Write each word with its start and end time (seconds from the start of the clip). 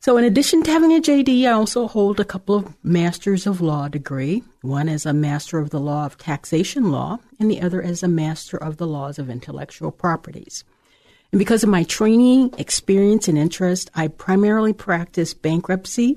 So, 0.00 0.16
in 0.16 0.24
addition 0.24 0.62
to 0.62 0.70
having 0.70 0.92
a 0.92 1.00
JD, 1.00 1.44
I 1.44 1.52
also 1.52 1.88
hold 1.88 2.20
a 2.20 2.24
couple 2.24 2.54
of 2.54 2.84
Masters 2.84 3.48
of 3.48 3.60
Law 3.60 3.88
degree. 3.88 4.44
One 4.62 4.88
as 4.88 5.04
a 5.04 5.12
Master 5.12 5.58
of 5.58 5.70
the 5.70 5.80
Law 5.80 6.06
of 6.06 6.16
Taxation 6.16 6.92
Law, 6.92 7.18
and 7.40 7.50
the 7.50 7.60
other 7.60 7.82
as 7.82 8.04
a 8.04 8.08
Master 8.08 8.56
of 8.56 8.76
the 8.76 8.86
Laws 8.86 9.18
of 9.18 9.28
Intellectual 9.28 9.90
Properties. 9.90 10.62
And 11.32 11.38
because 11.40 11.64
of 11.64 11.68
my 11.68 11.82
training, 11.82 12.54
experience, 12.58 13.26
and 13.26 13.36
interest, 13.36 13.90
I 13.94 14.06
primarily 14.06 14.72
practice 14.72 15.34
bankruptcy, 15.34 16.16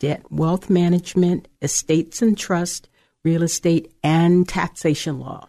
debt, 0.00 0.22
wealth 0.30 0.68
management, 0.68 1.46
estates 1.62 2.20
and 2.22 2.36
trust, 2.36 2.88
real 3.22 3.44
estate, 3.44 3.92
and 4.02 4.48
taxation 4.48 5.20
law. 5.20 5.48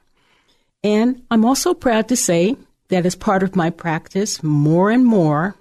And 0.84 1.24
I'm 1.32 1.46
also 1.46 1.74
proud 1.74 2.08
to 2.10 2.16
say 2.16 2.56
that 2.90 3.06
as 3.08 3.16
part 3.16 3.42
of 3.42 3.56
my 3.56 3.70
practice, 3.72 4.44
more 4.44 4.92
and 4.92 5.06
more, 5.06 5.56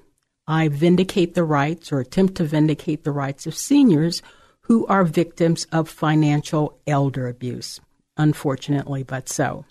I 0.50 0.66
vindicate 0.66 1.34
the 1.34 1.44
rights 1.44 1.92
or 1.92 2.00
attempt 2.00 2.34
to 2.34 2.44
vindicate 2.44 3.04
the 3.04 3.12
rights 3.12 3.46
of 3.46 3.54
seniors 3.54 4.20
who 4.62 4.84
are 4.88 5.04
victims 5.04 5.64
of 5.70 5.88
financial 5.88 6.76
elder 6.88 7.28
abuse. 7.28 7.80
Unfortunately, 8.16 9.04
but 9.04 9.28
so. 9.28 9.64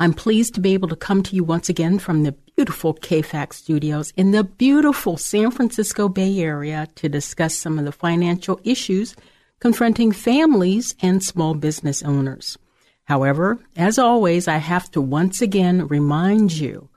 I'm 0.00 0.14
pleased 0.14 0.54
to 0.54 0.60
be 0.60 0.74
able 0.74 0.88
to 0.88 0.96
come 0.96 1.22
to 1.22 1.36
you 1.36 1.44
once 1.44 1.68
again 1.68 2.00
from 2.00 2.24
the 2.24 2.32
beautiful 2.56 2.92
KFAX 2.92 3.52
studios 3.52 4.12
in 4.16 4.32
the 4.32 4.42
beautiful 4.42 5.16
San 5.16 5.52
Francisco 5.52 6.08
Bay 6.08 6.40
Area 6.40 6.88
to 6.96 7.08
discuss 7.08 7.56
some 7.56 7.78
of 7.78 7.84
the 7.84 7.92
financial 7.92 8.60
issues 8.64 9.14
confronting 9.60 10.10
families 10.10 10.96
and 11.02 11.22
small 11.22 11.54
business 11.54 12.02
owners. 12.02 12.58
However, 13.04 13.60
as 13.76 13.96
always, 13.96 14.48
I 14.48 14.56
have 14.56 14.90
to 14.90 15.00
once 15.00 15.40
again 15.40 15.86
remind 15.86 16.50
you 16.50 16.88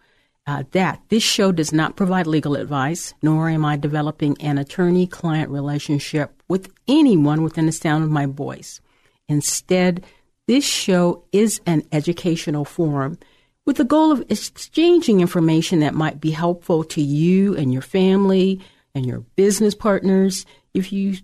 uh, 0.48 0.64
that 0.72 1.02
this 1.10 1.24
show 1.24 1.52
does 1.52 1.74
not 1.74 1.96
provide 1.96 2.28
legal 2.28 2.56
advice, 2.56 3.14
nor 3.22 3.50
am 3.50 3.66
I 3.66 3.78
developing 3.78 4.38
an 4.40 4.58
attorney 4.58 5.08
client 5.08 5.50
relationship 5.50 6.42
with 6.48 6.72
anyone 6.88 7.42
within 7.42 7.66
the 7.66 7.72
sound 7.72 8.04
of 8.04 8.12
my 8.12 8.26
voice. 8.26 8.80
Instead, 9.28 10.06
this 10.48 10.64
show 10.64 11.24
is 11.32 11.60
an 11.66 11.84
educational 11.92 12.66
forum 12.66 13.18
with 13.66 13.78
the 13.78 13.84
goal 13.84 14.12
of 14.12 14.24
exchanging 14.30 15.20
information 15.20 15.80
that 15.80 15.96
might 15.96 16.22
be 16.22 16.32
helpful 16.32 16.84
to 16.84 17.02
you 17.02 17.56
and 17.56 17.74
your 17.74 17.82
family 17.82 18.62
and 18.94 19.06
your 19.06 19.22
business 19.36 19.74
partners 19.74 20.46
if 20.76 20.94
you 20.94 21.18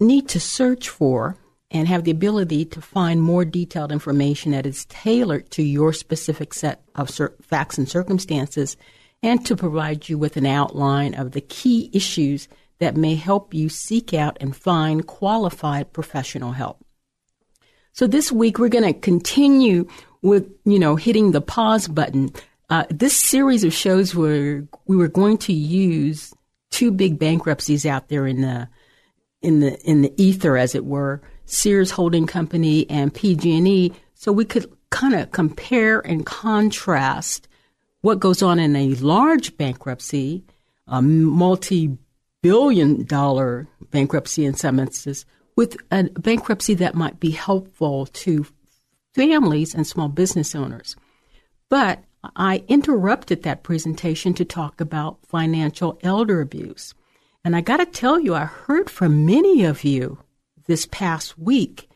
need 0.00 0.28
to 0.28 0.40
search 0.40 0.88
for 0.88 1.36
and 1.72 1.88
have 1.88 2.04
the 2.04 2.10
ability 2.10 2.64
to 2.66 2.80
find 2.80 3.20
more 3.20 3.44
detailed 3.44 3.90
information 3.90 4.52
that 4.52 4.66
is 4.66 4.84
tailored 4.84 5.50
to 5.50 5.62
your 5.62 5.92
specific 5.92 6.54
set 6.54 6.82
of 6.94 7.10
facts 7.40 7.78
and 7.78 7.88
circumstances, 7.88 8.76
and 9.22 9.44
to 9.46 9.56
provide 9.56 10.08
you 10.08 10.18
with 10.18 10.36
an 10.36 10.46
outline 10.46 11.14
of 11.14 11.32
the 11.32 11.40
key 11.40 11.90
issues 11.92 12.46
that 12.78 12.96
may 12.96 13.14
help 13.14 13.54
you 13.54 13.68
seek 13.68 14.12
out 14.12 14.36
and 14.40 14.54
find 14.54 15.06
qualified 15.06 15.92
professional 15.92 16.52
help. 16.52 16.84
So 17.92 18.06
this 18.06 18.32
week 18.32 18.58
we're 18.58 18.68
going 18.68 18.92
to 18.92 18.98
continue 18.98 19.86
with, 20.22 20.50
you 20.64 20.78
know, 20.78 20.96
hitting 20.96 21.32
the 21.32 21.40
pause 21.40 21.88
button. 21.88 22.30
Uh, 22.70 22.84
this 22.90 23.16
series 23.16 23.64
of 23.64 23.72
shows 23.72 24.14
where 24.14 24.66
we 24.86 24.96
were 24.96 25.08
going 25.08 25.38
to 25.38 25.52
use 25.52 26.32
two 26.70 26.90
big 26.90 27.18
bankruptcies 27.18 27.86
out 27.86 28.08
there 28.08 28.26
in 28.26 28.40
the 28.40 28.68
in 29.42 29.60
the 29.60 29.78
in 29.82 30.02
the 30.02 30.12
ether, 30.16 30.56
as 30.56 30.74
it 30.74 30.84
were, 30.84 31.20
Sears 31.44 31.90
Holding 31.90 32.26
Company 32.26 32.88
and 32.88 33.12
PG&E, 33.12 33.92
so 34.14 34.32
we 34.32 34.44
could 34.44 34.70
kind 34.90 35.14
of 35.14 35.32
compare 35.32 36.00
and 36.00 36.26
contrast 36.26 37.48
what 38.02 38.20
goes 38.20 38.42
on 38.42 38.58
in 38.58 38.76
a 38.76 38.94
large 38.96 39.56
bankruptcy, 39.56 40.44
a 40.86 41.00
multi-billion 41.00 43.04
dollar 43.04 43.68
bankruptcy 43.90 44.44
in 44.44 44.54
some 44.54 44.78
instances, 44.78 45.24
with 45.56 45.76
a 45.90 46.04
bankruptcy 46.04 46.74
that 46.74 46.94
might 46.94 47.20
be 47.20 47.30
helpful 47.30 48.06
to 48.06 48.46
families 49.14 49.74
and 49.74 49.86
small 49.86 50.08
business 50.08 50.54
owners. 50.54 50.96
But 51.68 52.02
I 52.36 52.64
interrupted 52.68 53.42
that 53.42 53.62
presentation 53.62 54.34
to 54.34 54.44
talk 54.44 54.80
about 54.80 55.18
financial 55.26 55.98
elder 56.02 56.40
abuse. 56.40 56.94
And 57.44 57.56
I 57.56 57.60
got 57.60 57.78
to 57.78 57.86
tell 57.86 58.20
you, 58.20 58.34
I 58.34 58.44
heard 58.44 58.88
from 58.88 59.26
many 59.26 59.64
of 59.64 59.84
you 59.84 60.18
this 60.66 60.86
past 60.86 61.38
week 61.38 61.88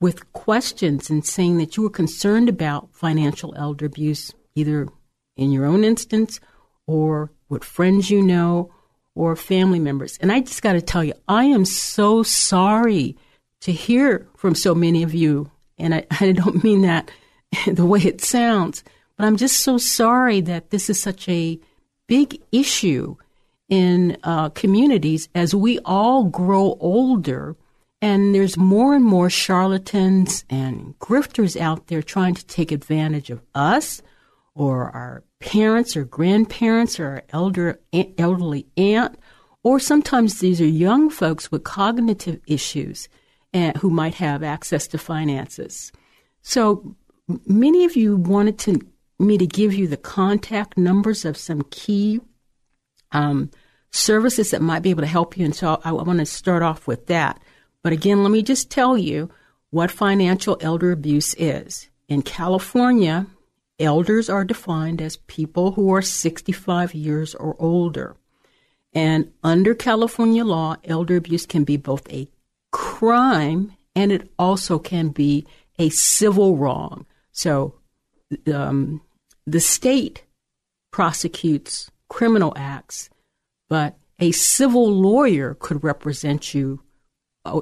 with 0.00 0.32
questions 0.32 1.08
and 1.10 1.24
saying 1.24 1.58
that 1.58 1.76
you 1.76 1.84
were 1.84 1.90
concerned 1.90 2.48
about 2.48 2.88
financial 2.92 3.54
elder 3.56 3.86
abuse, 3.86 4.32
either 4.54 4.88
in 5.36 5.52
your 5.52 5.64
own 5.64 5.84
instance 5.84 6.40
or 6.86 7.30
with 7.48 7.64
friends 7.64 8.10
you 8.10 8.22
know 8.22 8.72
or 9.14 9.36
family 9.36 9.78
members. 9.78 10.18
And 10.20 10.32
I 10.32 10.40
just 10.40 10.62
got 10.62 10.72
to 10.72 10.82
tell 10.82 11.04
you, 11.04 11.14
I 11.28 11.44
am 11.44 11.64
so 11.64 12.22
sorry 12.22 13.16
to 13.60 13.72
hear 13.72 14.26
from 14.36 14.54
so 14.54 14.74
many 14.74 15.02
of 15.02 15.14
you. 15.14 15.50
And 15.78 15.94
I, 15.94 16.06
I 16.20 16.32
don't 16.32 16.64
mean 16.64 16.82
that 16.82 17.10
the 17.66 17.86
way 17.86 18.00
it 18.00 18.20
sounds, 18.20 18.82
but 19.16 19.24
I'm 19.24 19.36
just 19.36 19.60
so 19.60 19.78
sorry 19.78 20.40
that 20.42 20.70
this 20.70 20.90
is 20.90 21.00
such 21.00 21.28
a 21.28 21.60
big 22.08 22.40
issue 22.50 23.16
in 23.68 24.16
uh, 24.24 24.50
communities 24.50 25.28
as 25.34 25.54
we 25.54 25.78
all 25.84 26.24
grow 26.24 26.76
older 26.80 27.56
and 28.02 28.34
there's 28.34 28.56
more 28.56 28.94
and 28.94 29.04
more 29.04 29.30
charlatans 29.30 30.44
and 30.50 30.98
grifters 30.98 31.58
out 31.58 31.86
there 31.86 32.02
trying 32.02 32.34
to 32.34 32.44
take 32.46 32.72
advantage 32.72 33.30
of 33.30 33.40
us 33.54 34.02
or 34.56 34.90
our 34.90 35.22
parents 35.38 35.96
or 35.96 36.04
grandparents 36.04 36.98
or 36.98 37.06
our 37.06 37.22
elder, 37.30 37.80
elderly 38.18 38.66
aunt. 38.76 39.16
Or 39.62 39.78
sometimes 39.78 40.40
these 40.40 40.60
are 40.60 40.66
young 40.66 41.10
folks 41.10 41.52
with 41.52 41.62
cognitive 41.62 42.40
issues 42.48 43.08
and, 43.52 43.76
who 43.76 43.88
might 43.88 44.14
have 44.14 44.42
access 44.42 44.88
to 44.88 44.98
finances. 44.98 45.92
So 46.42 46.96
many 47.46 47.84
of 47.84 47.94
you 47.94 48.16
wanted 48.16 48.58
to, 48.60 48.80
me 49.20 49.38
to 49.38 49.46
give 49.46 49.72
you 49.72 49.86
the 49.86 49.96
contact 49.96 50.76
numbers 50.76 51.24
of 51.24 51.36
some 51.36 51.62
key 51.70 52.20
um, 53.12 53.52
services 53.92 54.50
that 54.50 54.60
might 54.60 54.82
be 54.82 54.90
able 54.90 55.02
to 55.02 55.06
help 55.06 55.36
you. 55.36 55.44
And 55.44 55.54
so 55.54 55.80
I, 55.84 55.90
I 55.90 55.92
want 55.92 56.18
to 56.18 56.26
start 56.26 56.64
off 56.64 56.88
with 56.88 57.06
that. 57.06 57.40
But 57.82 57.92
again, 57.92 58.22
let 58.22 58.30
me 58.30 58.42
just 58.42 58.70
tell 58.70 58.96
you 58.96 59.30
what 59.70 59.90
financial 59.90 60.56
elder 60.60 60.92
abuse 60.92 61.34
is. 61.34 61.88
In 62.08 62.22
California, 62.22 63.26
elders 63.78 64.28
are 64.28 64.44
defined 64.44 65.00
as 65.00 65.16
people 65.16 65.72
who 65.72 65.92
are 65.92 66.02
65 66.02 66.94
years 66.94 67.34
or 67.34 67.56
older. 67.58 68.16
And 68.92 69.32
under 69.42 69.74
California 69.74 70.44
law, 70.44 70.76
elder 70.84 71.16
abuse 71.16 71.46
can 71.46 71.64
be 71.64 71.76
both 71.76 72.10
a 72.12 72.28
crime 72.70 73.72
and 73.94 74.12
it 74.12 74.30
also 74.38 74.78
can 74.78 75.08
be 75.08 75.46
a 75.78 75.88
civil 75.90 76.56
wrong. 76.56 77.06
So 77.32 77.74
um, 78.52 79.00
the 79.46 79.60
state 79.60 80.24
prosecutes 80.90 81.90
criminal 82.08 82.52
acts, 82.56 83.10
but 83.68 83.96
a 84.18 84.32
civil 84.32 84.90
lawyer 84.90 85.56
could 85.58 85.82
represent 85.82 86.54
you 86.54 86.82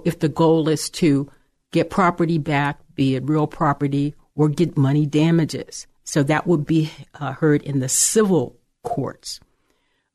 if 0.04 0.18
the 0.18 0.28
goal 0.28 0.68
is 0.68 0.90
to 0.90 1.30
get 1.72 1.90
property 1.90 2.38
back, 2.38 2.80
be 2.94 3.14
it 3.14 3.28
real 3.28 3.46
property, 3.46 4.14
or 4.34 4.48
get 4.48 4.76
money 4.76 5.06
damages. 5.06 5.86
So 6.04 6.22
that 6.24 6.46
would 6.46 6.66
be 6.66 6.90
uh, 7.14 7.32
heard 7.32 7.62
in 7.62 7.80
the 7.80 7.88
civil 7.88 8.56
courts. 8.82 9.40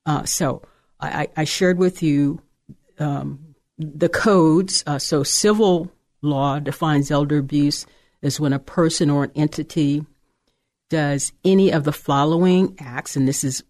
Uh, 0.04 0.24
so 0.24 0.62
I, 1.00 1.28
I, 1.36 1.44
shared 1.44 1.78
with 1.78 2.02
you 2.02 2.40
um, 2.98 3.54
the 3.78 4.08
codes. 4.08 4.84
Uh, 4.86 4.98
so 4.98 5.22
civil 5.22 5.90
law 6.22 6.58
defines 6.58 7.10
elder 7.10 7.38
abuse 7.38 7.86
as 8.22 8.40
when 8.40 8.52
a 8.52 8.58
person 8.58 9.10
or 9.10 9.24
an 9.24 9.32
entity 9.34 10.04
does 10.88 11.32
any 11.44 11.72
of 11.72 11.84
the 11.84 11.92
following 11.92 12.76
acts, 12.78 13.16
and 13.16 13.26
this 13.26 13.42
is 13.42 13.64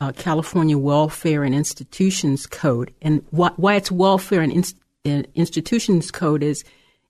uh, 0.00 0.12
California 0.12 0.76
Welfare 0.76 1.44
and 1.44 1.54
Institutions 1.54 2.46
Code. 2.46 2.92
And 3.00 3.24
wh- 3.30 3.56
why 3.56 3.76
it's 3.76 3.90
Welfare 3.90 4.42
and 4.42 4.52
Inst- 5.06 5.28
Institutions 5.34 6.10
Code 6.10 6.42
is 6.42 6.64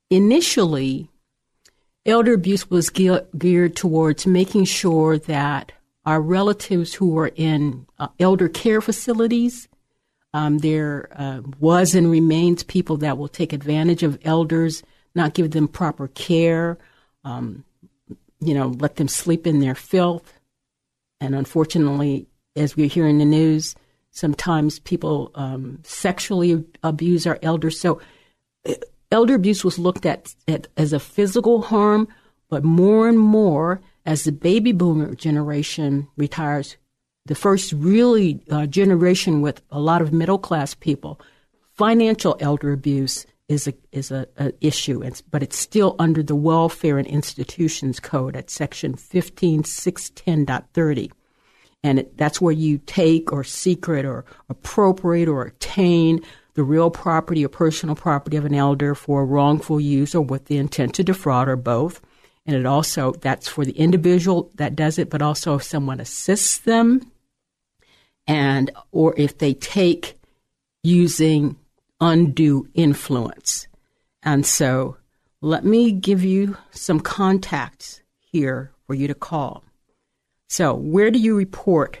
initially 0.09 1.09
elder 2.05 2.33
abuse 2.33 2.69
was 2.69 2.89
ge- 2.89 3.25
geared 3.37 3.75
towards 3.75 4.25
making 4.25 4.65
sure 4.65 5.17
that 5.17 5.73
our 6.05 6.21
relatives 6.21 6.93
who 6.93 7.17
are 7.19 7.31
in 7.35 7.85
uh, 7.99 8.07
elder 8.17 8.47
care 8.47 8.79
facilities, 8.79 9.67
um, 10.33 10.59
there 10.59 11.09
uh, 11.13 11.41
was 11.59 11.93
and 11.93 12.09
remains 12.09 12.63
people 12.63 12.95
that 12.97 13.17
will 13.17 13.27
take 13.27 13.51
advantage 13.51 14.03
of 14.03 14.17
elders, 14.23 14.83
not 15.15 15.33
give 15.33 15.51
them 15.51 15.67
proper 15.67 16.07
care, 16.07 16.77
um, 17.25 17.65
you 18.39 18.53
know, 18.53 18.67
let 18.79 18.95
them 18.95 19.09
sleep 19.09 19.45
in 19.45 19.59
their 19.59 19.75
filth. 19.75 20.31
And 21.19 21.35
unfortunately, 21.35 22.27
as 22.55 22.77
we're 22.77 22.87
hearing 22.87 23.17
the 23.17 23.25
news, 23.25 23.75
sometimes 24.17 24.79
people 24.79 25.29
um, 25.35 25.77
sexually 25.83 26.65
abuse 26.81 27.27
our 27.27 27.37
elders. 27.43 27.79
So, 27.79 28.01
elder 29.11 29.35
abuse 29.35 29.63
was 29.63 29.77
looked 29.77 30.07
at, 30.07 30.33
at 30.47 30.65
as 30.75 30.91
a 30.91 30.99
physical 30.99 31.61
harm, 31.61 32.07
but 32.49 32.63
more 32.63 33.07
and 33.07 33.19
more 33.19 33.79
as 34.05 34.23
the 34.23 34.31
baby 34.31 34.71
boomer 34.71 35.13
generation 35.13 36.07
retires, 36.17 36.77
the 37.27 37.35
first 37.35 37.73
really 37.73 38.41
uh, 38.49 38.65
generation 38.65 39.41
with 39.41 39.61
a 39.69 39.79
lot 39.79 40.01
of 40.01 40.11
middle 40.11 40.39
class 40.39 40.73
people, 40.73 41.21
financial 41.73 42.35
elder 42.39 42.73
abuse 42.73 43.27
is 43.47 43.67
a 43.67 43.73
is 43.91 44.09
a, 44.11 44.25
a 44.37 44.51
issue, 44.61 45.03
it's, 45.03 45.21
but 45.21 45.43
it's 45.43 45.57
still 45.57 45.95
under 45.99 46.23
the 46.23 46.35
Welfare 46.35 46.97
and 46.97 47.07
Institutions 47.07 47.99
Code 47.99 48.35
at 48.35 48.49
Section 48.49 48.95
15610.30. 48.95 51.11
And 51.87 51.99
it, 51.99 52.17
that's 52.17 52.41
where 52.41 52.51
you 52.51 52.79
take 52.79 53.31
or 53.31 53.45
secret 53.45 54.03
or 54.03 54.25
appropriate 54.49 55.29
or 55.29 55.45
attain 55.45 56.19
the 56.55 56.63
real 56.63 56.91
property 56.91 57.45
or 57.45 57.47
personal 57.47 57.95
property 57.95 58.35
of 58.35 58.43
an 58.43 58.53
elder 58.53 58.93
for 58.93 59.25
wrongful 59.25 59.79
use 59.79 60.13
or 60.13 60.19
with 60.19 60.45
the 60.47 60.57
intent 60.57 60.95
to 60.95 61.03
defraud 61.05 61.47
or 61.47 61.55
both. 61.55 62.01
And 62.45 62.57
it 62.57 62.65
also, 62.65 63.13
that's 63.13 63.47
for 63.47 63.63
the 63.63 63.71
individual 63.71 64.51
that 64.55 64.75
does 64.75 64.99
it, 64.99 65.09
but 65.09 65.21
also 65.21 65.55
if 65.55 65.63
someone 65.63 66.01
assists 66.01 66.57
them 66.57 67.09
and, 68.27 68.69
or 68.91 69.13
if 69.17 69.37
they 69.37 69.53
take 69.53 70.19
using 70.83 71.55
undue 72.01 72.67
influence. 72.73 73.69
And 74.23 74.45
so 74.45 74.97
let 75.39 75.63
me 75.63 75.93
give 75.93 76.21
you 76.21 76.57
some 76.71 76.99
contacts 76.99 78.01
here 78.19 78.73
for 78.85 78.93
you 78.93 79.07
to 79.07 79.15
call. 79.15 79.63
So, 80.47 80.73
where 80.73 81.11
do 81.11 81.19
you 81.19 81.35
report 81.35 81.99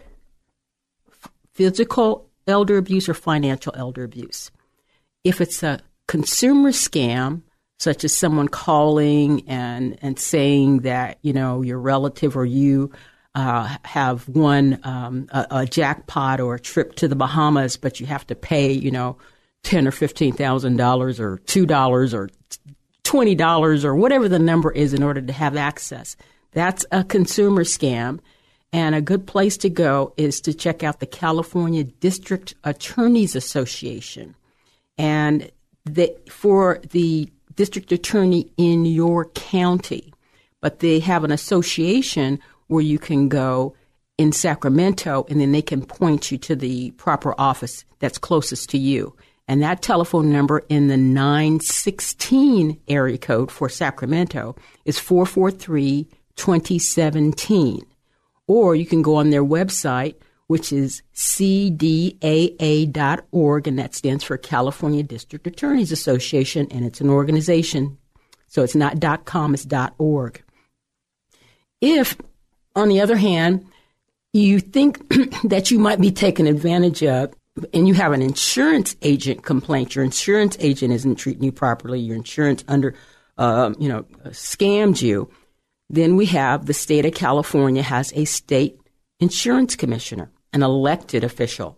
physical 1.53 2.29
elder 2.47 2.77
abuse 2.77 3.09
or 3.09 3.13
financial 3.13 3.73
elder 3.75 4.03
abuse? 4.03 4.51
If 5.23 5.41
it's 5.41 5.63
a 5.63 5.79
consumer 6.07 6.71
scam, 6.71 7.41
such 7.79 8.03
as 8.03 8.15
someone 8.15 8.47
calling 8.47 9.47
and, 9.47 9.97
and 10.01 10.17
saying 10.17 10.79
that, 10.79 11.19
you 11.21 11.33
know, 11.33 11.61
your 11.61 11.79
relative 11.79 12.35
or 12.35 12.45
you 12.45 12.91
uh, 13.35 13.75
have 13.83 14.27
won 14.27 14.79
um, 14.83 15.27
a, 15.29 15.47
a 15.51 15.65
jackpot 15.65 16.39
or 16.39 16.55
a 16.55 16.59
trip 16.59 16.95
to 16.95 17.07
the 17.07 17.15
Bahamas, 17.15 17.77
but 17.77 17.99
you 17.99 18.07
have 18.07 18.25
to 18.27 18.35
pay, 18.35 18.71
you 18.71 18.89
know, 18.89 19.17
ten 19.61 19.87
or 19.87 19.91
fifteen 19.91 20.33
thousand 20.33 20.77
dollars 20.77 21.19
or 21.19 21.37
two 21.39 21.65
dollars 21.65 22.13
or 22.13 22.29
twenty 23.03 23.35
dollars 23.35 23.85
or 23.85 23.95
whatever 23.95 24.27
the 24.27 24.39
number 24.39 24.71
is 24.71 24.93
in 24.93 25.03
order 25.03 25.21
to 25.21 25.33
have 25.33 25.55
access. 25.55 26.15
That's 26.53 26.85
a 26.91 27.03
consumer 27.03 27.63
scam. 27.63 28.19
And 28.73 28.95
a 28.95 29.01
good 29.01 29.25
place 29.25 29.57
to 29.57 29.69
go 29.69 30.13
is 30.17 30.41
to 30.41 30.53
check 30.53 30.83
out 30.83 30.99
the 30.99 31.05
California 31.05 31.83
District 31.83 32.53
Attorneys 32.63 33.35
Association. 33.35 34.35
And 34.97 35.51
the, 35.85 36.15
for 36.29 36.81
the 36.91 37.29
district 37.55 37.91
attorney 37.91 38.51
in 38.57 38.85
your 38.85 39.25
county, 39.29 40.13
but 40.61 40.79
they 40.79 40.99
have 40.99 41.23
an 41.23 41.31
association 41.31 42.39
where 42.67 42.83
you 42.83 42.99
can 42.99 43.29
go 43.29 43.75
in 44.17 44.31
Sacramento 44.31 45.25
and 45.29 45.39
then 45.39 45.51
they 45.51 45.61
can 45.61 45.85
point 45.85 46.31
you 46.31 46.37
to 46.39 46.55
the 46.55 46.91
proper 46.91 47.33
office 47.37 47.85
that's 47.99 48.17
closest 48.17 48.69
to 48.69 48.77
you. 48.77 49.15
And 49.47 49.63
that 49.63 49.81
telephone 49.81 50.31
number 50.31 50.59
in 50.69 50.87
the 50.87 50.97
916 50.97 52.79
area 52.87 53.17
code 53.17 53.51
for 53.51 53.69
Sacramento 53.69 54.55
is 54.85 54.99
443 54.99 56.07
2017. 56.35 57.85
Or 58.47 58.75
you 58.75 58.85
can 58.85 59.01
go 59.01 59.15
on 59.15 59.29
their 59.29 59.43
website, 59.43 60.15
which 60.47 60.71
is 60.71 61.03
cdaa.org, 61.13 62.17
and 63.67 63.77
that 63.79 63.93
stands 63.93 64.23
for 64.23 64.37
California 64.37 65.03
District 65.03 65.45
Attorneys 65.45 65.91
Association, 65.91 66.67
and 66.71 66.85
it's 66.85 67.01
an 67.01 67.09
organization. 67.09 67.97
So 68.47 68.63
it's 68.63 68.75
not 68.75 69.25
.com, 69.25 69.53
it's 69.53 69.67
.org. 69.97 70.41
If, 71.81 72.17
on 72.75 72.87
the 72.87 73.01
other 73.01 73.17
hand, 73.17 73.67
you 74.33 74.59
think 74.59 75.09
that 75.43 75.69
you 75.69 75.79
might 75.79 75.99
be 75.99 76.11
taken 76.11 76.47
advantage 76.47 77.03
of, 77.03 77.33
and 77.73 77.87
you 77.87 77.93
have 77.95 78.13
an 78.13 78.21
insurance 78.21 78.95
agent 79.01 79.43
complaint, 79.43 79.95
your 79.95 80.05
insurance 80.05 80.55
agent 80.59 80.93
isn't 80.93 81.15
treating 81.15 81.43
you 81.43 81.51
properly, 81.51 81.99
your 81.99 82.15
insurance 82.15 82.63
under, 82.67 82.95
um, 83.37 83.75
you 83.79 83.89
know, 83.89 84.03
scammed 84.27 85.01
you, 85.01 85.29
then 85.89 86.15
we 86.15 86.27
have 86.27 86.65
the 86.65 86.73
state 86.73 87.05
of 87.05 87.13
California 87.13 87.81
has 87.81 88.13
a 88.15 88.25
state 88.25 88.79
insurance 89.19 89.75
commissioner, 89.75 90.31
an 90.53 90.63
elected 90.63 91.23
official. 91.23 91.77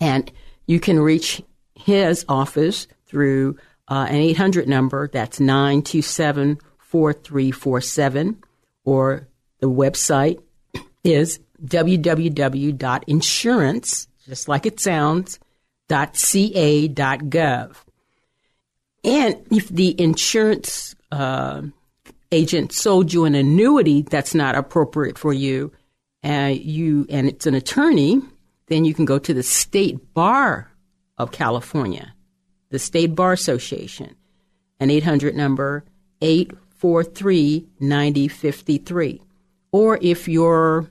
And 0.00 0.30
you 0.66 0.80
can 0.80 1.00
reach 1.00 1.42
his 1.74 2.24
office 2.28 2.86
through 3.06 3.56
uh, 3.88 4.06
an 4.08 4.16
800 4.16 4.68
number 4.68 5.08
that's 5.08 5.40
927 5.40 6.58
4347, 6.78 8.42
or 8.84 9.28
the 9.60 9.70
website 9.70 10.42
is 11.04 11.38
www.insurance, 11.64 14.08
just 14.26 14.48
like 14.48 14.66
it 14.66 14.80
sounds, 14.80 15.38
.ca.gov. 15.88 17.76
And 19.02 19.36
if 19.50 19.68
the 19.68 19.98
insurance 20.00 20.94
uh, 21.12 21.62
agent 22.32 22.72
sold 22.72 23.12
you 23.12 23.24
an 23.24 23.34
annuity 23.34 24.02
that's 24.02 24.34
not 24.34 24.54
appropriate 24.54 25.18
for 25.18 25.32
you, 25.32 25.72
and 26.22 26.56
you 26.58 27.06
and 27.08 27.28
it's 27.28 27.46
an 27.46 27.54
attorney, 27.54 28.20
then 28.66 28.84
you 28.84 28.94
can 28.94 29.04
go 29.04 29.18
to 29.18 29.34
the 29.34 29.42
State 29.42 30.14
Bar 30.14 30.70
of 31.18 31.32
California, 31.32 32.14
the 32.70 32.78
State 32.78 33.14
Bar 33.14 33.32
Association, 33.32 34.14
an 34.78 34.90
800 34.90 35.34
number 35.34 35.84
843 36.20 37.66
9053. 37.80 39.22
Or 39.72 39.98
if 40.02 40.28
your 40.28 40.88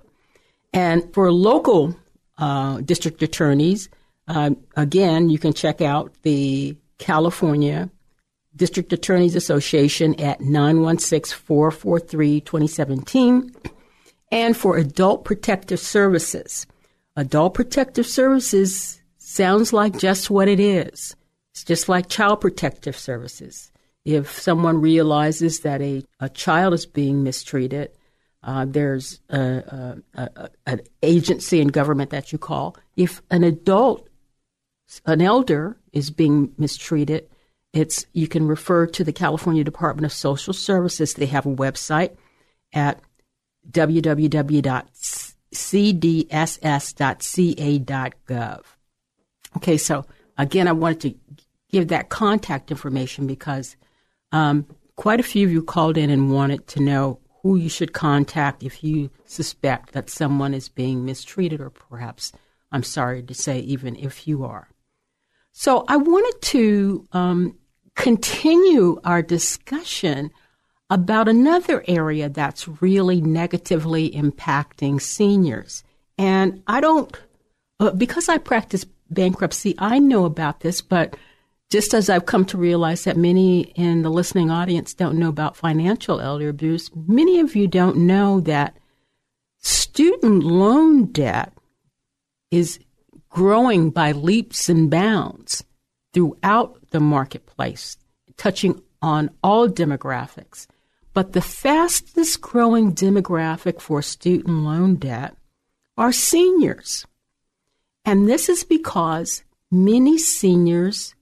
And 0.73 1.13
for 1.13 1.33
local 1.33 1.97
uh, 2.39 2.81
district 2.81 3.23
attorneys, 3.23 3.89
uh, 4.29 4.51
again, 4.77 5.29
you 5.29 5.39
can 5.39 5.53
check 5.53 5.81
out 5.81 6.13
the 6.23 6.77
California 6.99 7.91
District 8.55 8.93
Attorneys 8.93 9.37
Association 9.37 10.19
at 10.21 10.41
916 10.41 11.37
443 11.39 12.41
2017. 12.41 13.55
And 14.33 14.57
for 14.57 14.77
Adult 14.77 15.25
Protective 15.25 15.81
Services, 15.81 16.67
Adult 17.17 17.55
Protective 17.55 18.07
Services 18.07 19.01
sounds 19.19 19.73
like 19.73 19.99
just 19.99 20.31
what 20.31 20.49
it 20.49 20.61
is. 20.61 21.17
It's 21.53 21.65
just 21.65 21.89
like 21.89 22.09
Child 22.09 22.41
Protective 22.41 22.97
Services. 22.97 23.73
If 24.05 24.41
someone 24.41 24.81
realizes 24.81 25.61
that 25.61 25.83
a, 25.83 26.05
a 26.21 26.29
child 26.29 26.75
is 26.75 26.87
being 26.87 27.23
mistreated, 27.23 27.91
uh, 28.43 28.65
there's 28.67 29.21
a, 29.29 30.01
a, 30.15 30.51
an 30.67 30.81
agency 31.03 31.61
in 31.61 31.69
government 31.69 32.11
that 32.11 32.33
you 32.33 32.39
call. 32.39 32.77
If 32.97 33.21
an 33.31 33.45
adult, 33.45 34.09
an 35.05 35.21
elder, 35.21 35.77
is 35.93 36.11
being 36.11 36.53
mistreated, 36.57 37.29
it's 37.73 38.07
you 38.13 38.27
can 38.27 38.47
refer 38.47 38.87
to 38.87 39.05
the 39.05 39.13
California 39.13 39.63
Department 39.65 40.05
of 40.05 40.13
Social 40.13 40.53
Services. 40.53 41.15
They 41.15 41.27
have 41.27 41.47
a 41.47 41.55
website 41.55 42.17
at 42.73 43.01
www.cdss.ca.gov. 43.71 44.85
Okay, 49.57 49.77
so 49.77 50.07
again, 50.39 50.69
I 50.69 50.73
wanted 50.73 51.01
to 51.01 51.15
give 51.71 51.89
that 51.89 52.09
contact 52.09 52.71
information 52.71 53.27
because 53.27 53.77
um, 54.33 54.67
quite 54.97 55.21
a 55.21 55.25
few 55.25 55.47
of 55.47 55.53
you 55.53 55.63
called 55.63 55.97
in 55.97 56.11
and 56.11 56.33
wanted 56.33 56.67
to 56.69 56.81
know 56.81 57.21
who 57.43 57.57
you 57.57 57.69
should 57.69 57.93
contact 57.93 58.63
if 58.63 58.85
you 58.85 59.11
suspect 59.25 59.93
that 59.93 60.11
someone 60.11 60.53
is 60.55 60.69
being 60.69 61.05
mistreated, 61.05 61.61
or 61.61 61.71
perhaps, 61.71 62.33
I'm 62.71 62.83
sorry 62.83 63.23
to 63.23 63.35
say, 63.35 63.61
even 63.61 63.97
if 63.97 64.29
you 64.29 64.45
are. 64.45 64.69
So 65.53 65.85
I 65.89 65.97
wanted 65.97 66.43
to 66.43 67.09
um, 67.13 67.57
continue 68.01 68.99
our 69.05 69.21
discussion 69.21 70.31
about 70.89 71.29
another 71.29 71.85
area 71.87 72.29
that's 72.31 72.67
really 72.81 73.21
negatively 73.21 74.11
impacting 74.11 75.01
seniors. 75.01 75.85
And 76.17 76.63
I 76.67 76.81
don't, 76.81 77.15
uh, 77.79 77.91
because 77.93 78.29
I 78.29 78.39
practice 78.39 78.87
bankruptcy, 79.11 79.75
I 79.79 79.99
know 79.99 80.25
about 80.25 80.61
this, 80.61 80.81
but 80.81 81.17
just 81.71 81.93
as 81.93 82.09
I've 82.09 82.27
come 82.27 82.47
to 82.47 82.59
realize 82.59 83.05
that 83.05 83.19
many 83.19 83.61
in 83.61 84.03
the 84.03 84.11
listening 84.11 84.51
audience 84.51 84.95
don't 84.95 85.19
know 85.19 85.29
about 85.29 85.57
financial 85.57 86.21
elder 86.21 86.49
abuse, 86.49 86.91
many 86.95 87.39
of 87.39 87.55
you 87.55 87.69
don't 87.69 87.99
know 87.99 88.41
that 88.41 88.77
student 89.59 90.43
loan 90.43 91.07
debt 91.13 91.53
is 92.51 92.81
growing 93.29 93.91
by 93.91 94.13
leaps 94.13 94.69
and 94.71 94.91
bounds 94.91 95.65
throughout 96.13 96.80
the 96.91 97.01
marketplace, 97.01 97.97
touching 98.37 98.83
on 99.03 99.31
all 99.43 99.69
demographics. 99.69 100.67
But 101.13 101.33
the 101.33 101.43
fastest 101.43 102.41
growing 102.41 102.95
demographic 102.95 103.81
for 103.81 104.03
student 104.03 104.65
loan 104.65 104.97
debt 104.97 105.35
are 105.97 106.13
seniors. 106.13 107.07
And 108.05 108.29
this 108.29 108.49
is 108.49 108.65
because 108.65 109.43
many 109.71 110.19
seniors 110.19 111.15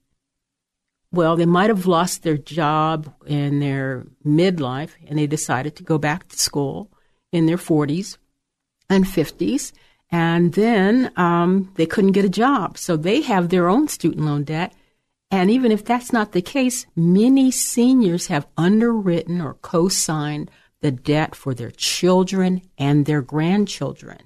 well, 1.11 1.35
they 1.35 1.45
might 1.45 1.69
have 1.69 1.87
lost 1.87 2.23
their 2.23 2.37
job 2.37 3.13
in 3.25 3.59
their 3.59 4.05
midlife 4.25 4.91
and 5.07 5.17
they 5.17 5.27
decided 5.27 5.75
to 5.77 5.83
go 5.83 5.97
back 5.97 6.27
to 6.27 6.37
school 6.37 6.91
in 7.31 7.45
their 7.45 7.57
40s 7.57 8.17
and 8.89 9.05
50s. 9.05 9.71
And 10.11 10.53
then 10.53 11.11
um, 11.15 11.71
they 11.75 11.85
couldn't 11.85 12.11
get 12.13 12.25
a 12.25 12.29
job. 12.29 12.77
So 12.77 12.95
they 12.95 13.21
have 13.21 13.49
their 13.49 13.69
own 13.69 13.87
student 13.87 14.25
loan 14.25 14.43
debt. 14.43 14.73
And 15.31 15.51
even 15.51 15.71
if 15.71 15.85
that's 15.85 16.11
not 16.11 16.31
the 16.31 16.41
case, 16.41 16.87
many 16.95 17.51
seniors 17.51 18.27
have 18.27 18.47
underwritten 18.57 19.41
or 19.41 19.55
co 19.55 19.87
signed 19.87 20.49
the 20.81 20.91
debt 20.91 21.35
for 21.35 21.53
their 21.53 21.71
children 21.71 22.61
and 22.77 23.05
their 23.05 23.21
grandchildren. 23.21 24.19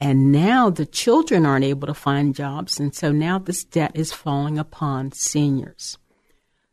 And 0.00 0.30
now 0.30 0.70
the 0.70 0.86
children 0.86 1.46
aren't 1.46 1.64
able 1.64 1.86
to 1.86 1.94
find 1.94 2.34
jobs. 2.34 2.78
And 2.78 2.94
so 2.94 3.12
now 3.12 3.38
this 3.38 3.64
debt 3.64 3.92
is 3.94 4.12
falling 4.12 4.58
upon 4.58 5.12
seniors. 5.12 5.98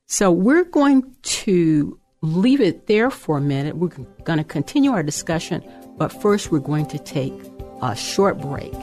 So 0.05 0.31
we're 0.31 0.65
going 0.65 1.15
to 1.21 1.99
leave 2.21 2.61
it 2.61 2.87
there 2.87 3.09
for 3.09 3.37
a 3.37 3.41
minute. 3.41 3.77
We're 3.77 3.89
going 4.23 4.39
to 4.39 4.43
continue 4.43 4.91
our 4.91 5.03
discussion, 5.03 5.63
but 5.97 6.09
first 6.21 6.51
we're 6.51 6.59
going 6.59 6.85
to 6.87 6.99
take 6.99 7.33
a 7.81 7.95
short 7.95 8.39
break. 8.39 8.73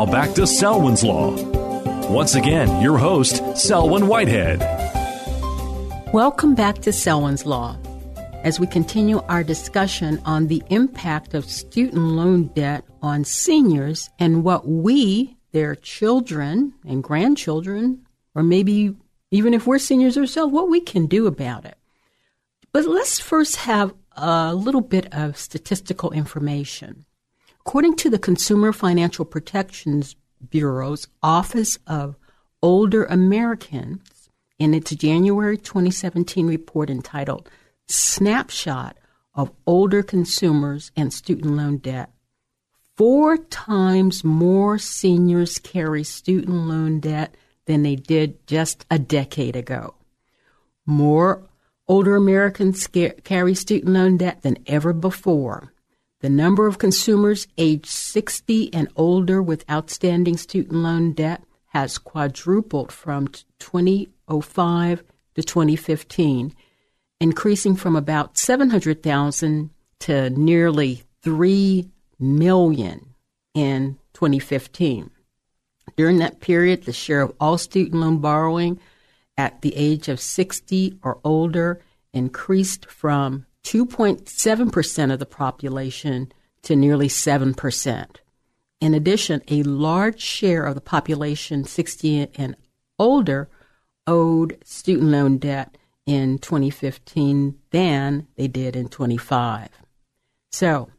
Now 0.00 0.06
back 0.06 0.32
to 0.36 0.46
Selwyn's 0.46 1.04
Law. 1.04 1.34
Once 2.08 2.34
again, 2.34 2.80
your 2.80 2.96
host, 2.96 3.42
Selwyn 3.54 4.06
Whitehead. 4.06 4.60
Welcome 6.14 6.54
back 6.54 6.78
to 6.78 6.90
Selwyn's 6.90 7.44
Law 7.44 7.76
as 8.42 8.58
we 8.58 8.66
continue 8.66 9.18
our 9.28 9.44
discussion 9.44 10.18
on 10.24 10.46
the 10.46 10.62
impact 10.70 11.34
of 11.34 11.44
student 11.44 12.02
loan 12.02 12.46
debt 12.54 12.82
on 13.02 13.24
seniors 13.24 14.08
and 14.18 14.42
what 14.42 14.66
we, 14.66 15.36
their 15.52 15.74
children 15.74 16.72
and 16.88 17.04
grandchildren, 17.04 18.06
or 18.34 18.42
maybe 18.42 18.96
even 19.30 19.52
if 19.52 19.66
we're 19.66 19.78
seniors 19.78 20.16
ourselves, 20.16 20.50
what 20.50 20.70
we 20.70 20.80
can 20.80 21.08
do 21.08 21.26
about 21.26 21.66
it. 21.66 21.76
But 22.72 22.86
let's 22.86 23.20
first 23.20 23.56
have 23.56 23.92
a 24.16 24.54
little 24.54 24.80
bit 24.80 25.12
of 25.12 25.36
statistical 25.36 26.10
information. 26.12 27.04
According 27.70 27.94
to 27.98 28.10
the 28.10 28.18
Consumer 28.18 28.72
Financial 28.72 29.24
Protections 29.24 30.16
Bureau's 30.50 31.06
Office 31.22 31.78
of 31.86 32.16
Older 32.60 33.04
Americans, 33.04 34.28
in 34.58 34.74
its 34.74 34.90
January 34.90 35.56
2017 35.56 36.48
report 36.48 36.90
entitled 36.90 37.48
snapshot 37.86 38.96
of 39.34 39.52
older 39.68 40.02
consumers 40.02 40.90
and 40.96 41.14
student 41.14 41.54
loan 41.54 41.76
debt. 41.76 42.10
Four 42.96 43.36
times 43.36 44.24
more 44.24 44.76
seniors 44.76 45.60
carry 45.60 46.02
student 46.02 46.66
loan 46.66 46.98
debt 46.98 47.36
than 47.66 47.84
they 47.84 47.94
did 47.94 48.44
just 48.48 48.84
a 48.90 48.98
decade 48.98 49.54
ago. 49.54 49.94
More 50.86 51.48
older 51.86 52.16
Americans 52.16 52.88
carry 52.88 53.54
student 53.54 53.92
loan 53.92 54.16
debt 54.16 54.42
than 54.42 54.58
ever 54.66 54.92
before. 54.92 55.72
The 56.20 56.30
number 56.30 56.66
of 56.66 56.78
consumers 56.78 57.48
aged 57.56 57.86
60 57.86 58.72
and 58.74 58.88
older 58.96 59.42
with 59.42 59.68
outstanding 59.70 60.36
student 60.36 60.74
loan 60.74 61.12
debt 61.12 61.42
has 61.68 61.98
quadrupled 61.98 62.92
from 62.92 63.28
2005 63.58 65.02
to 65.34 65.42
2015 65.42 66.54
increasing 67.20 67.76
from 67.76 67.94
about 67.94 68.38
700,000 68.38 69.70
to 70.00 70.30
nearly 70.30 71.02
3 71.22 71.88
million 72.18 73.14
in 73.54 73.98
2015. 74.14 75.10
During 75.96 76.18
that 76.18 76.40
period, 76.40 76.84
the 76.84 76.92
share 76.92 77.20
of 77.20 77.34
all 77.38 77.58
student 77.58 78.00
loan 78.00 78.18
borrowing 78.18 78.80
at 79.36 79.60
the 79.60 79.76
age 79.76 80.08
of 80.08 80.20
60 80.20 80.98
or 81.02 81.20
older 81.24 81.80
increased 82.12 82.86
from 82.86 83.46
2.7% 83.64 85.12
of 85.12 85.18
the 85.18 85.26
population 85.26 86.32
to 86.62 86.76
nearly 86.76 87.08
7%. 87.08 88.16
In 88.80 88.94
addition, 88.94 89.42
a 89.48 89.62
large 89.62 90.20
share 90.20 90.64
of 90.64 90.74
the 90.74 90.80
population 90.80 91.64
60 91.64 92.28
and 92.34 92.56
older 92.98 93.48
owed 94.06 94.58
student 94.64 95.10
loan 95.10 95.38
debt 95.38 95.76
in 96.06 96.38
2015 96.38 97.58
than 97.70 98.26
they 98.36 98.48
did 98.48 98.74
in 98.74 98.88
25. 98.88 99.68
So, 100.50 100.90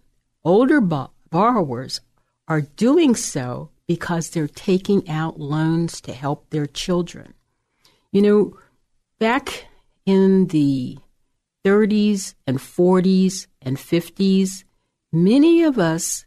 older 0.43 0.79
borrowers 0.79 2.01
are 2.47 2.61
doing 2.61 3.15
so 3.15 3.69
because 3.87 4.29
they're 4.29 4.47
taking 4.47 5.09
out 5.09 5.39
loans 5.39 5.99
to 6.01 6.13
help 6.13 6.49
their 6.49 6.65
children. 6.65 7.33
You 8.11 8.21
know, 8.21 8.59
back 9.19 9.65
in 10.05 10.47
the 10.47 10.97
30s 11.63 12.33
and 12.47 12.57
40s 12.57 13.47
and 13.61 13.77
50s, 13.77 14.63
many 15.11 15.63
of 15.63 15.77
us, 15.77 16.25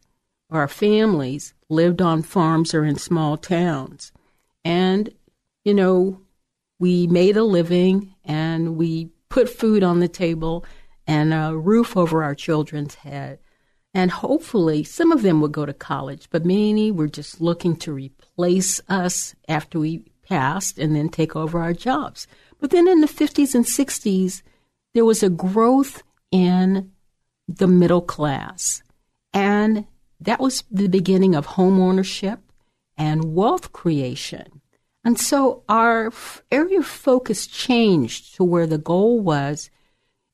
our 0.50 0.68
families, 0.68 1.54
lived 1.68 2.00
on 2.00 2.22
farms 2.22 2.74
or 2.74 2.84
in 2.84 2.96
small 2.96 3.36
towns. 3.36 4.12
And, 4.64 5.10
you 5.64 5.74
know, 5.74 6.20
we 6.78 7.06
made 7.06 7.36
a 7.36 7.44
living 7.44 8.14
and 8.24 8.76
we 8.76 9.10
put 9.28 9.48
food 9.48 9.82
on 9.82 10.00
the 10.00 10.08
table 10.08 10.64
and 11.06 11.34
a 11.34 11.56
roof 11.56 11.96
over 11.96 12.22
our 12.22 12.34
children's 12.34 12.94
head. 12.96 13.38
And 13.92 14.10
hopefully, 14.10 14.82
some 14.82 15.12
of 15.12 15.22
them 15.22 15.40
would 15.40 15.52
go 15.52 15.64
to 15.66 15.72
college, 15.72 16.28
but 16.30 16.44
many 16.44 16.90
were 16.90 17.06
just 17.06 17.40
looking 17.40 17.76
to 17.76 17.92
replace 17.92 18.80
us 18.88 19.34
after 19.48 19.78
we 19.78 20.04
passed 20.28 20.78
and 20.78 20.96
then 20.96 21.08
take 21.08 21.36
over 21.36 21.60
our 21.60 21.72
jobs. 21.72 22.26
But 22.58 22.70
then 22.70 22.88
in 22.88 23.00
the 23.00 23.06
50s 23.06 23.54
and 23.54 23.64
60s, 23.64 24.42
there 24.94 25.04
was 25.04 25.22
a 25.22 25.28
growth 25.28 26.02
in 26.30 26.92
the 27.48 27.66
middle 27.66 28.00
class. 28.00 28.82
And 29.32 29.86
that 30.20 30.40
was 30.40 30.64
the 30.70 30.88
beginning 30.88 31.34
of 31.34 31.46
home 31.46 31.80
ownership 31.80 32.40
and 32.96 33.34
wealth 33.34 33.72
creation. 33.72 34.62
And 35.04 35.18
so 35.20 35.64
our 35.68 36.10
area 36.50 36.78
of 36.78 36.86
focus 36.86 37.46
changed 37.46 38.36
to 38.36 38.44
where 38.44 38.66
the 38.66 38.78
goal 38.78 39.20
was 39.20 39.70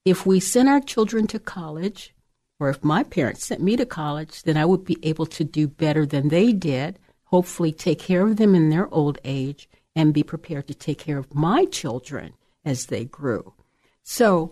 if 0.05 0.25
we 0.25 0.41
send 0.41 0.69
our 0.69 0.81
children 0.81 1.27
to 1.29 1.39
college, 1.39 2.15
or 2.59 2.71
if 2.71 2.85
my 2.85 3.03
parents 3.03 3.45
sent 3.45 3.63
me 3.63 3.77
to 3.77 3.87
college, 3.87 4.43
then 4.43 4.57
I 4.57 4.65
would 4.65 4.85
be 4.85 4.99
able 5.03 5.27
to 5.27 5.45
do 5.45 5.67
better 5.67 6.07
than 6.07 6.29
they 6.29 6.53
did, 6.53 6.99
hopefully 7.25 7.73
take 7.73 7.99
care 7.99 8.27
of 8.27 8.37
them 8.37 8.55
in 8.55 8.71
their 8.71 8.93
old 8.93 9.19
age, 9.25 9.69
and 9.97 10.15
be 10.15 10.23
prepared 10.23 10.69
to 10.69 10.75
take 10.75 10.99
care 10.99 11.19
of 11.19 11.35
my 11.35 11.65
children 11.65 12.35
as 12.65 12.87
they 12.87 13.05
grew. 13.05 13.55
So 14.11 14.51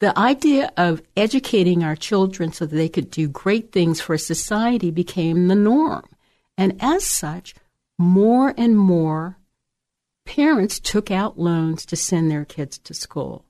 the 0.00 0.16
idea 0.18 0.70
of 0.76 1.00
educating 1.16 1.82
our 1.82 1.96
children 1.96 2.52
so 2.52 2.66
that 2.66 2.76
they 2.76 2.90
could 2.90 3.10
do 3.10 3.26
great 3.26 3.72
things 3.72 4.02
for 4.02 4.18
society 4.18 4.90
became 4.90 5.48
the 5.48 5.54
norm. 5.54 6.04
And 6.58 6.76
as 6.78 7.02
such, 7.06 7.54
more 7.96 8.52
and 8.58 8.76
more 8.76 9.38
parents 10.26 10.78
took 10.78 11.10
out 11.10 11.38
loans 11.38 11.86
to 11.86 11.96
send 11.96 12.30
their 12.30 12.44
kids 12.44 12.76
to 12.80 12.92
school. 12.92 13.46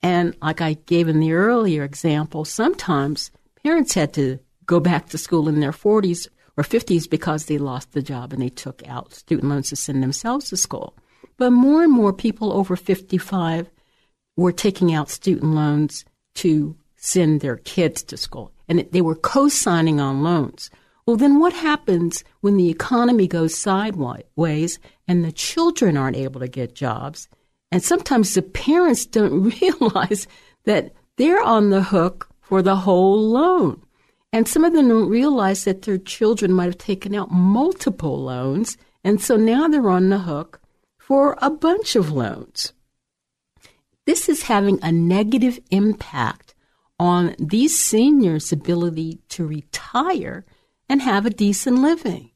And 0.00 0.36
like 0.40 0.60
I 0.60 0.74
gave 0.74 1.08
in 1.08 1.18
the 1.18 1.32
earlier 1.32 1.82
example, 1.82 2.44
sometimes 2.44 3.32
parents 3.64 3.94
had 3.94 4.14
to 4.14 4.38
go 4.64 4.78
back 4.78 5.08
to 5.08 5.18
school 5.18 5.48
in 5.48 5.58
their 5.58 5.72
40s 5.72 6.28
or 6.56 6.62
50s 6.62 7.10
because 7.10 7.46
they 7.46 7.58
lost 7.58 7.90
the 7.90 8.00
job 8.00 8.32
and 8.32 8.40
they 8.40 8.50
took 8.50 8.86
out 8.86 9.12
student 9.12 9.48
loans 9.48 9.70
to 9.70 9.76
send 9.76 10.04
themselves 10.04 10.50
to 10.50 10.56
school. 10.56 10.94
But 11.36 11.50
more 11.50 11.82
and 11.82 11.92
more 11.92 12.12
people 12.12 12.52
over 12.52 12.76
55 12.76 13.70
were 14.36 14.52
taking 14.52 14.94
out 14.94 15.10
student 15.10 15.54
loans 15.54 16.04
to 16.34 16.76
send 16.96 17.40
their 17.40 17.56
kids 17.56 18.02
to 18.04 18.16
school. 18.16 18.52
And 18.68 18.86
they 18.92 19.00
were 19.00 19.14
co 19.14 19.48
signing 19.48 20.00
on 20.00 20.22
loans. 20.22 20.70
Well, 21.06 21.16
then 21.16 21.38
what 21.38 21.52
happens 21.52 22.24
when 22.40 22.56
the 22.56 22.68
economy 22.68 23.28
goes 23.28 23.56
sideways 23.56 24.80
and 25.06 25.24
the 25.24 25.32
children 25.32 25.96
aren't 25.96 26.16
able 26.16 26.40
to 26.40 26.48
get 26.48 26.74
jobs? 26.74 27.28
And 27.70 27.82
sometimes 27.82 28.34
the 28.34 28.42
parents 28.42 29.06
don't 29.06 29.42
realize 29.60 30.26
that 30.64 30.92
they're 31.16 31.42
on 31.42 31.70
the 31.70 31.82
hook 31.82 32.28
for 32.40 32.60
the 32.60 32.76
whole 32.76 33.20
loan. 33.30 33.82
And 34.32 34.48
some 34.48 34.64
of 34.64 34.72
them 34.72 34.88
don't 34.88 35.08
realize 35.08 35.64
that 35.64 35.82
their 35.82 35.98
children 35.98 36.52
might 36.52 36.66
have 36.66 36.78
taken 36.78 37.14
out 37.14 37.30
multiple 37.30 38.20
loans. 38.22 38.76
And 39.04 39.20
so 39.20 39.36
now 39.36 39.68
they're 39.68 39.88
on 39.88 40.10
the 40.10 40.18
hook 40.18 40.60
for 40.98 41.38
a 41.40 41.50
bunch 41.50 41.94
of 41.94 42.10
loans. 42.10 42.72
This 44.06 44.28
is 44.28 44.44
having 44.44 44.78
a 44.82 44.92
negative 44.92 45.58
impact 45.70 46.54
on 46.98 47.34
these 47.38 47.78
seniors' 47.78 48.52
ability 48.52 49.20
to 49.30 49.46
retire 49.46 50.44
and 50.88 51.02
have 51.02 51.26
a 51.26 51.30
decent 51.30 51.78
living. 51.78 52.30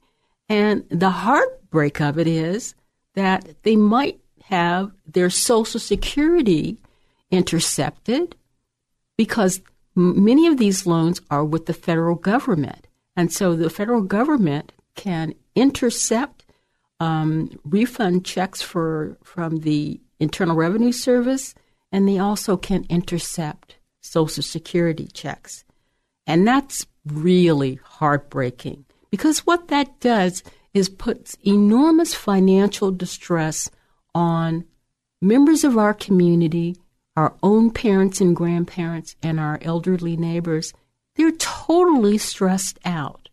And 0.49 0.85
the 0.91 1.11
heartbreak 1.11 2.01
of 2.01 2.19
it 2.19 2.27
is 2.27 2.75
that 3.15 3.63
they 3.63 3.77
might 3.77 4.21
have 4.45 4.91
their 5.07 5.31
Social 5.31 5.81
Security 5.81 6.79
intercepted 7.31 8.35
because 9.17 9.61
many 9.95 10.47
of 10.47 10.59
these 10.59 10.87
loans 10.87 11.21
are 11.31 11.45
with 11.45 11.67
the 11.67 11.73
federal 11.73 12.17
government. 12.17 12.89
And 13.17 13.33
so 13.33 13.55
the 13.55 13.71
federal 13.71 14.03
government 14.03 14.73
can 14.97 15.35
intercept 15.55 16.45
um, 16.99 17.51
refund 17.65 18.25
checks 18.25 18.61
for 18.61 19.17
from 19.23 19.61
the 19.61 20.01
Internal 20.19 20.57
Revenue 20.57 20.93
Service, 20.93 21.55
and 21.93 22.09
they 22.09 22.19
also 22.19 22.57
can 22.57 22.87
intercept 22.89 23.77
Social 24.01 24.43
Security 24.43 25.07
checks. 25.07 25.65
And 26.27 26.47
that's 26.47 26.87
really 27.07 27.81
heartbreaking 27.83 28.85
because 29.11 29.41
what 29.41 29.69
that 29.69 30.01
does 30.01 30.43
is 30.73 30.89
puts 30.89 31.37
enormous 31.45 32.15
financial 32.15 32.91
distress 32.93 33.71
on 34.15 34.65
members 35.21 35.65
of 35.65 35.77
our 35.77 35.95
community, 35.95 36.77
our 37.17 37.35
own 37.43 37.71
parents 37.71 38.21
and 38.21 38.37
grandparents, 38.37 39.17
and 39.23 39.41
our 39.41 39.59
elderly 39.63 40.17
neighbors. 40.17 40.73
They're 41.17 41.33
totally 41.33 42.19
stressed 42.19 42.79
out. 42.85 43.29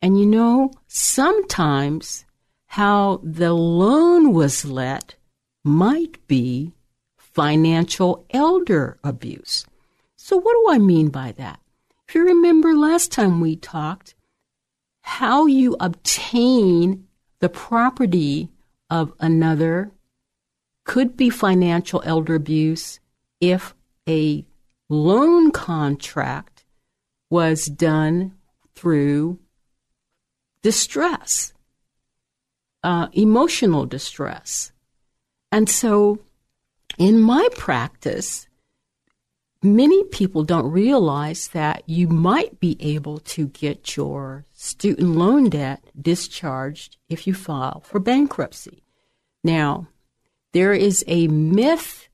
And 0.00 0.18
you 0.18 0.26
know, 0.26 0.72
sometimes 0.88 2.24
how 2.66 3.20
the 3.22 3.52
loan 3.52 4.32
was 4.32 4.64
let 4.64 5.14
might 5.62 6.26
be 6.26 6.72
financial 7.32 8.24
elder 8.30 8.98
abuse. 9.02 9.66
So, 10.16 10.36
what 10.36 10.52
do 10.52 10.74
I 10.74 10.78
mean 10.78 11.08
by 11.08 11.32
that? 11.32 11.60
If 12.08 12.14
you 12.14 12.24
remember 12.24 12.74
last 12.74 13.10
time 13.10 13.40
we 13.40 13.56
talked, 13.56 14.14
how 15.02 15.46
you 15.46 15.76
obtain 15.80 17.06
the 17.40 17.48
property 17.48 18.48
of 18.90 19.12
another 19.18 19.90
could 20.84 21.16
be 21.16 21.30
financial 21.30 22.02
elder 22.04 22.34
abuse 22.34 23.00
if 23.40 23.74
a 24.08 24.44
loan 24.88 25.50
contract 25.50 26.64
was 27.30 27.66
done 27.66 28.34
through 28.74 29.38
distress, 30.62 31.52
uh, 32.84 33.08
emotional 33.12 33.86
distress. 33.86 34.72
And 35.50 35.68
so 35.68 36.20
in 37.02 37.20
my 37.20 37.48
practice, 37.56 38.46
many 39.60 40.04
people 40.04 40.44
don't 40.44 40.70
realize 40.70 41.48
that 41.48 41.82
you 41.88 42.06
might 42.06 42.60
be 42.60 42.76
able 42.78 43.18
to 43.18 43.48
get 43.48 43.96
your 43.96 44.44
student 44.52 45.08
loan 45.08 45.50
debt 45.50 45.82
discharged 46.00 46.98
if 47.08 47.26
you 47.26 47.34
file 47.34 47.80
for 47.80 47.98
bankruptcy. 47.98 48.84
Now, 49.42 49.88
there 50.52 50.72
is 50.72 51.04
a 51.08 51.26
myth 51.26 52.08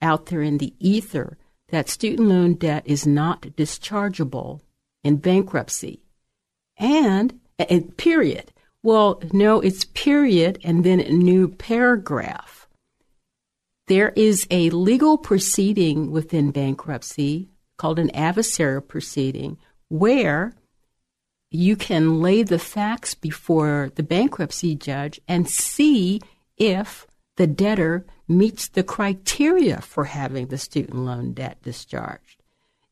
out 0.00 0.26
there 0.26 0.42
in 0.42 0.58
the 0.58 0.74
ether 0.80 1.38
that 1.68 1.88
student 1.88 2.28
loan 2.28 2.54
debt 2.54 2.82
is 2.84 3.06
not 3.06 3.42
dischargeable 3.42 4.60
in 5.04 5.18
bankruptcy. 5.18 6.02
And, 6.76 7.38
and 7.60 7.96
period. 7.96 8.52
Well, 8.82 9.22
no, 9.32 9.60
it's 9.60 9.84
period 9.84 10.58
and 10.64 10.82
then 10.82 10.98
a 10.98 11.12
new 11.12 11.46
paragraph 11.46 12.61
there 13.92 14.14
is 14.16 14.46
a 14.50 14.70
legal 14.70 15.18
proceeding 15.18 16.10
within 16.10 16.50
bankruptcy 16.50 17.50
called 17.76 17.98
an 17.98 18.08
adversarial 18.14 18.88
proceeding 18.88 19.58
where 19.90 20.54
you 21.50 21.76
can 21.76 22.22
lay 22.22 22.42
the 22.42 22.58
facts 22.58 23.14
before 23.14 23.90
the 23.96 24.02
bankruptcy 24.02 24.74
judge 24.74 25.20
and 25.28 25.46
see 25.46 26.18
if 26.56 27.06
the 27.36 27.46
debtor 27.46 28.06
meets 28.26 28.68
the 28.68 28.82
criteria 28.82 29.82
for 29.82 30.04
having 30.04 30.46
the 30.46 30.56
student 30.56 30.96
loan 30.96 31.34
debt 31.34 31.58
discharged. 31.62 32.42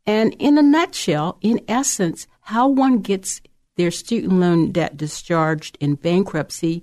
And 0.05 0.35
in 0.39 0.59
a 0.59 0.63
nutshell, 0.63 1.39
in 1.41 1.63
essence, 1.67 2.27
how 2.43 2.69
one 2.69 2.99
gets 2.99 3.41
their 3.79 3.91
student 3.91 4.35
loan 4.35 4.71
debt 4.71 4.99
discharged 4.99 5.79
in 5.81 5.95
bankruptcy 5.95 6.83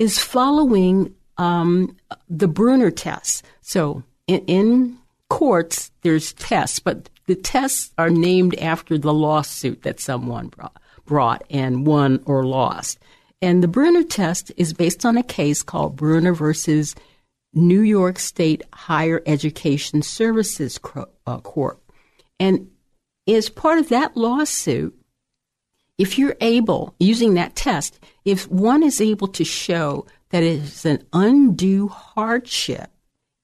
is 0.00 0.18
following 0.18 1.14
um, 1.38 1.96
the 2.28 2.48
Brunner 2.48 2.90
tests. 2.90 3.42
So 3.60 4.02
in, 4.26 4.40
in 4.46 4.98
courts, 5.28 5.90
there's 6.02 6.32
tests, 6.34 6.78
but 6.78 7.08
the 7.26 7.34
tests 7.34 7.92
are 7.98 8.10
named 8.10 8.54
after 8.58 8.98
the 8.98 9.14
lawsuit 9.14 9.82
that 9.82 10.00
someone 10.00 10.48
brought, 10.48 10.76
brought 11.06 11.44
and 11.50 11.86
won 11.86 12.22
or 12.26 12.44
lost. 12.44 12.98
And 13.40 13.62
the 13.62 13.68
Brunner 13.68 14.04
test 14.04 14.52
is 14.56 14.72
based 14.72 15.04
on 15.04 15.16
a 15.16 15.22
case 15.22 15.62
called 15.62 15.96
Brunner 15.96 16.32
versus 16.32 16.94
New 17.54 17.80
York 17.80 18.18
State 18.18 18.62
Higher 18.72 19.22
Education 19.26 20.02
Services 20.02 20.78
uh, 21.26 21.40
Court. 21.40 21.78
And 22.38 22.70
as 23.28 23.48
part 23.48 23.78
of 23.78 23.88
that 23.88 24.16
lawsuit, 24.16 24.98
if 25.98 26.18
you're 26.18 26.36
able, 26.40 26.94
using 26.98 27.34
that 27.34 27.54
test, 27.54 28.00
if 28.24 28.50
one 28.50 28.82
is 28.82 29.00
able 29.00 29.28
to 29.28 29.44
show 29.44 30.06
that 30.32 30.42
it 30.42 30.62
is 30.62 30.84
an 30.84 31.06
undue 31.12 31.88
hardship, 31.88 32.90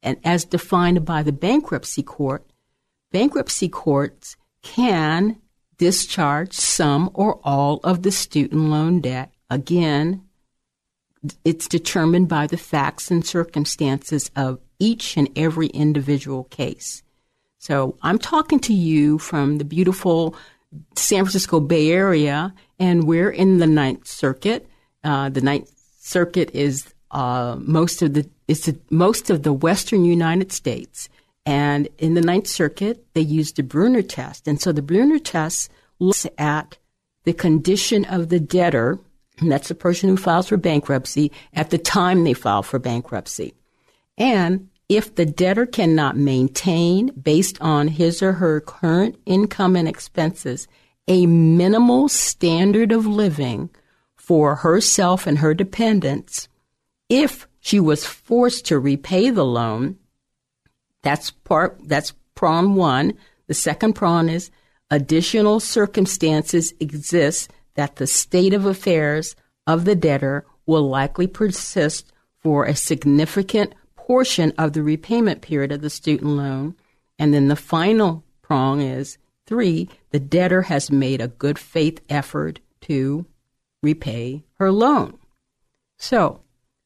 and 0.02 0.18
as 0.24 0.44
defined 0.44 1.04
by 1.04 1.22
the 1.22 1.32
bankruptcy 1.32 2.02
court, 2.02 2.50
bankruptcy 3.12 3.68
courts 3.68 4.36
can 4.62 5.40
discharge 5.76 6.52
some 6.52 7.10
or 7.14 7.40
all 7.44 7.78
of 7.84 8.02
the 8.02 8.10
student 8.10 8.70
loan 8.70 9.00
debt, 9.00 9.32
again, 9.48 10.22
it's 11.44 11.68
determined 11.68 12.28
by 12.28 12.46
the 12.46 12.56
facts 12.56 13.10
and 13.10 13.24
circumstances 13.24 14.30
of 14.34 14.58
each 14.78 15.16
and 15.16 15.28
every 15.36 15.68
individual 15.68 16.44
case. 16.44 17.02
So 17.58 17.96
I'm 18.02 18.18
talking 18.18 18.60
to 18.60 18.72
you 18.72 19.18
from 19.18 19.58
the 19.58 19.64
beautiful 19.64 20.36
San 20.96 21.24
Francisco 21.24 21.60
Bay 21.60 21.90
Area, 21.90 22.54
and 22.78 23.04
we're 23.04 23.30
in 23.30 23.58
the 23.58 23.66
Ninth 23.66 24.06
Circuit. 24.06 24.68
Uh, 25.02 25.28
the 25.28 25.40
Ninth 25.40 25.77
Circuit 26.08 26.50
is 26.54 26.94
uh, 27.10 27.56
most 27.60 28.00
of 28.00 28.14
the 28.14 28.28
it's 28.48 28.70
most 28.90 29.28
of 29.28 29.42
the 29.42 29.52
Western 29.52 30.04
United 30.04 30.52
States, 30.52 31.10
and 31.44 31.86
in 31.98 32.14
the 32.14 32.22
Ninth 32.22 32.46
Circuit 32.46 33.04
they 33.12 33.20
use 33.20 33.52
the 33.52 33.62
Brunner 33.62 34.02
test, 34.02 34.48
and 34.48 34.60
so 34.60 34.72
the 34.72 34.82
Brunner 34.82 35.18
test 35.18 35.70
looks 35.98 36.26
at 36.38 36.78
the 37.24 37.34
condition 37.34 38.06
of 38.06 38.30
the 38.30 38.40
debtor, 38.40 38.98
and 39.38 39.52
that's 39.52 39.68
the 39.68 39.74
person 39.74 40.08
who 40.08 40.16
files 40.16 40.48
for 40.48 40.56
bankruptcy 40.56 41.30
at 41.52 41.68
the 41.68 41.78
time 41.78 42.24
they 42.24 42.32
file 42.32 42.62
for 42.62 42.78
bankruptcy, 42.78 43.52
and 44.16 44.68
if 44.88 45.14
the 45.14 45.26
debtor 45.26 45.66
cannot 45.66 46.16
maintain, 46.16 47.08
based 47.08 47.60
on 47.60 47.88
his 47.88 48.22
or 48.22 48.32
her 48.32 48.62
current 48.62 49.20
income 49.26 49.76
and 49.76 49.86
expenses, 49.86 50.66
a 51.06 51.26
minimal 51.26 52.08
standard 52.08 52.92
of 52.92 53.06
living 53.06 53.68
for 54.28 54.56
herself 54.56 55.26
and 55.26 55.38
her 55.38 55.54
dependents, 55.54 56.48
if 57.08 57.48
she 57.60 57.80
was 57.80 58.04
forced 58.04 58.66
to 58.66 58.78
repay 58.78 59.30
the 59.30 59.44
loan, 59.44 59.96
that's 61.02 61.30
part, 61.30 61.80
that's 61.84 62.12
prong 62.34 62.74
one. 62.74 63.14
The 63.46 63.54
second 63.54 63.94
prong 63.94 64.28
is 64.28 64.50
additional 64.90 65.60
circumstances 65.60 66.74
exist 66.78 67.50
that 67.74 67.96
the 67.96 68.06
state 68.06 68.52
of 68.52 68.66
affairs 68.66 69.34
of 69.66 69.86
the 69.86 69.94
debtor 69.94 70.44
will 70.66 70.86
likely 70.86 71.26
persist 71.26 72.12
for 72.38 72.66
a 72.66 72.76
significant 72.76 73.72
portion 73.96 74.52
of 74.58 74.74
the 74.74 74.82
repayment 74.82 75.40
period 75.40 75.72
of 75.72 75.80
the 75.80 75.88
student 75.88 76.32
loan. 76.32 76.74
And 77.18 77.32
then 77.32 77.48
the 77.48 77.56
final 77.56 78.24
prong 78.42 78.82
is 78.82 79.16
three, 79.46 79.88
the 80.10 80.20
debtor 80.20 80.60
has 80.62 80.90
made 80.90 81.22
a 81.22 81.28
good 81.28 81.58
faith 81.58 82.02
effort 82.10 82.60
to 82.82 83.24
repay 83.82 84.44
her 84.58 84.70
loan. 84.72 85.18
So, 85.98 86.40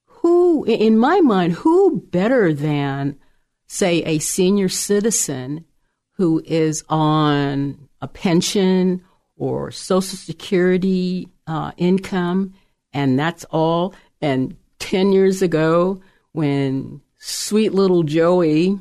who, 0.06 0.64
in 0.64 0.98
my 0.98 1.20
mind, 1.20 1.54
who 1.54 2.00
better 2.00 2.54
than, 2.54 3.18
say, 3.66 4.02
a 4.04 4.18
senior 4.18 4.68
citizen 4.68 5.64
who 6.12 6.42
is 6.44 6.84
on 6.88 7.88
a 8.00 8.08
pension 8.08 9.02
or 9.36 9.70
Social 9.70 10.16
Security 10.16 11.28
uh, 11.46 11.72
income, 11.76 12.54
and 12.92 13.18
that's 13.18 13.44
all. 13.50 13.94
And 14.20 14.56
10 14.78 15.12
years 15.12 15.42
ago, 15.42 16.00
when 16.32 17.00
sweet 17.18 17.72
little 17.72 18.02
Joey, 18.02 18.78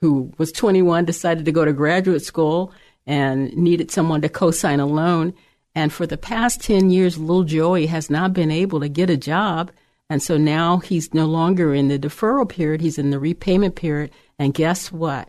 who 0.00 0.32
was 0.38 0.52
21, 0.52 1.04
decided 1.04 1.44
to 1.44 1.52
go 1.52 1.64
to 1.64 1.72
graduate 1.72 2.22
school 2.22 2.72
and 3.06 3.54
needed 3.56 3.90
someone 3.90 4.20
to 4.22 4.28
co 4.28 4.50
sign 4.50 4.80
a 4.80 4.86
loan. 4.86 5.32
And 5.76 5.92
for 5.92 6.06
the 6.06 6.16
past 6.16 6.62
10 6.62 6.88
years, 6.88 7.18
little 7.18 7.44
Joey 7.44 7.84
has 7.86 8.08
not 8.08 8.32
been 8.32 8.50
able 8.50 8.80
to 8.80 8.88
get 8.88 9.10
a 9.10 9.16
job. 9.16 9.70
And 10.08 10.22
so 10.22 10.38
now 10.38 10.78
he's 10.78 11.12
no 11.12 11.26
longer 11.26 11.74
in 11.74 11.88
the 11.88 11.98
deferral 11.98 12.48
period, 12.48 12.80
he's 12.80 12.96
in 12.96 13.10
the 13.10 13.18
repayment 13.18 13.76
period. 13.76 14.10
And 14.38 14.54
guess 14.54 14.90
what? 14.90 15.28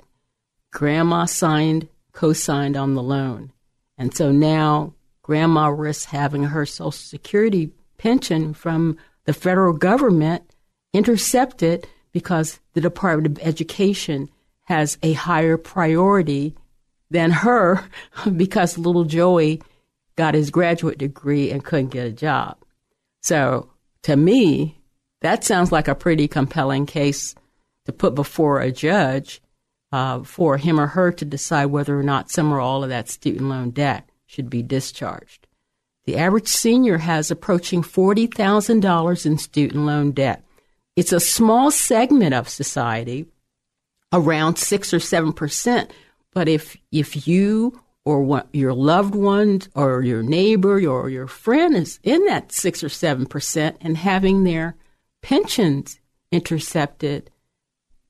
Grandma 0.72 1.26
signed, 1.26 1.90
co 2.14 2.32
signed 2.32 2.78
on 2.78 2.96
the 2.96 3.04
loan. 3.04 3.52
And 3.98 4.16
so 4.16 4.32
now 4.32 4.94
grandma 5.22 5.68
risks 5.68 6.06
having 6.06 6.46
her 6.46 6.66
Social 6.66 6.92
Security 6.92 7.72
pension 7.98 8.54
from 8.54 8.98
the 9.26 9.34
federal 9.34 9.74
government 9.74 10.50
intercepted 10.94 11.90
because 12.14 12.62
the 12.72 12.80
Department 12.80 13.38
of 13.38 13.46
Education 13.46 14.30
has 14.64 14.98
a 15.04 15.12
higher 15.12 15.58
priority 15.58 16.56
than 17.12 17.32
her 17.32 17.84
because 18.38 18.78
little 18.78 19.04
Joey 19.04 19.62
got 20.18 20.34
his 20.34 20.52
graduate 20.52 20.98
degree 20.98 21.52
and 21.52 21.64
couldn't 21.64 21.90
get 21.90 22.08
a 22.08 22.12
job. 22.12 22.58
So 23.22 23.70
to 24.04 24.16
me, 24.16 24.80
that 25.22 25.44
sounds 25.44 25.72
like 25.72 25.88
a 25.88 25.96
pretty 25.96 26.28
compelling 26.28 26.86
case 26.86 27.36
to 27.86 27.94
put 27.94 28.16
before 28.16 28.60
a 28.60 28.72
judge 28.72 29.42
uh, 29.92 30.24
for 30.24 30.58
him 30.58 30.80
or 30.80 30.88
her 30.88 31.12
to 31.14 31.26
decide 31.26 31.68
whether 31.68 31.98
or 31.98 32.04
not 32.04 32.30
some 32.30 32.52
or 32.52 32.60
all 32.60 32.84
of 32.84 32.90
that 32.90 33.10
student 33.10 33.50
loan 33.50 33.70
debt 33.72 34.10
should 34.26 34.50
be 34.50 34.62
discharged. 34.62 35.48
The 36.06 36.18
average 36.18 36.48
senior 36.48 36.98
has 36.98 37.32
approaching 37.32 37.84
$40,000 37.84 39.26
in 39.26 39.38
student 39.38 39.86
loan 39.86 40.12
debt. 40.12 40.44
It's 40.96 41.14
a 41.14 41.20
small 41.20 41.70
segment 41.70 42.34
of 42.34 42.50
society, 42.50 43.28
around 44.12 44.58
six 44.58 44.94
or 44.94 45.00
seven 45.00 45.34
percent. 45.34 45.92
But 46.34 46.48
if 46.48 46.78
if 46.92 47.28
you 47.28 47.82
or 48.08 48.22
what, 48.22 48.48
your 48.54 48.74
loved 48.74 49.16
one 49.16 49.60
or 49.76 50.02
your 50.02 50.24
neighbor 50.24 50.80
or 50.88 51.10
your 51.10 51.28
friend 51.28 51.76
is 51.76 52.00
in 52.04 52.24
that 52.24 52.54
six 52.54 52.82
or 52.82 52.88
seven 52.88 53.26
percent 53.26 53.76
and 53.82 53.98
having 53.98 54.46
their 54.46 54.78
pensions 55.22 56.00
intercepted, 56.32 57.30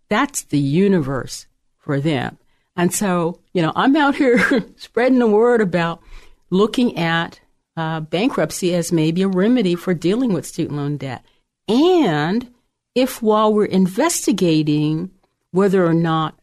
that's 0.08 0.44
the 0.44 0.60
universe 0.60 1.48
for 1.80 2.00
them. 2.00 2.38
And 2.76 2.94
so, 2.94 3.40
you 3.54 3.64
know, 3.64 3.74
I'm 3.76 3.96
out 3.96 4.14
here 4.14 4.40
spreading 4.76 5.18
the 5.18 5.28
word 5.28 5.62
about 5.62 6.04
looking 6.52 6.96
at 7.00 7.40
uh, 7.76 8.02
bankruptcy 8.02 8.76
as 8.76 8.92
maybe 8.92 9.24
a 9.24 9.28
remedy 9.28 9.74
for 9.74 9.96
dealing 9.96 10.32
with 10.32 10.46
student 10.46 10.78
loan 10.78 10.98
debt. 10.98 11.26
And 11.68 12.54
if 12.94 13.24
while 13.24 13.52
we're 13.52 13.66
investigating 13.66 15.10
whether 15.50 15.84
or 15.84 15.96
not 15.96 16.38